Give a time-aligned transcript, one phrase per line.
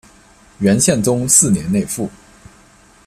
[0.57, 2.09] 元宪宗四年内附。